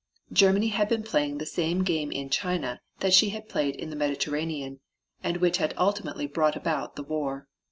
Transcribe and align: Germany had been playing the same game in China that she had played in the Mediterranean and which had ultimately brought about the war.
Germany 0.33 0.69
had 0.69 0.89
been 0.89 1.03
playing 1.03 1.37
the 1.37 1.45
same 1.45 1.83
game 1.83 2.11
in 2.11 2.31
China 2.31 2.81
that 3.01 3.13
she 3.13 3.29
had 3.29 3.47
played 3.47 3.75
in 3.75 3.91
the 3.91 3.95
Mediterranean 3.95 4.79
and 5.23 5.37
which 5.37 5.57
had 5.57 5.75
ultimately 5.77 6.25
brought 6.25 6.55
about 6.55 6.95
the 6.95 7.03
war. 7.03 7.47